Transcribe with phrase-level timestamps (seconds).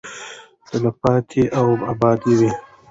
[0.67, 2.51] تلپاتې او اباده وي.